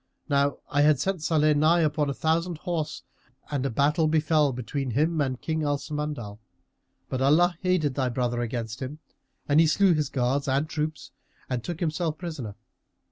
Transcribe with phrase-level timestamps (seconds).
[0.27, 3.03] Now I had sent Salih nigh upon a thousand horse
[3.51, 6.39] and a battle befel between him and King Al Samandal;
[7.07, 8.97] but Allah aided thy brother against him,
[9.47, 11.11] and he slew his guards and troops
[11.51, 12.55] and took himself prisoner.